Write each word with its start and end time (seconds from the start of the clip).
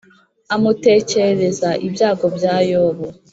amutekerereza 0.55 1.69
ibyago 1.87 2.25
bya 2.37 2.55
Yobu 2.71 3.07